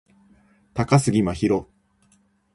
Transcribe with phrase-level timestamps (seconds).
[0.73, 1.69] 高杉真宙